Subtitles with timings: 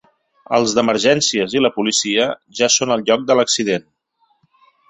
[0.57, 2.25] Els d’emergències i la policia
[2.61, 3.87] ja són al lloc de l’accident.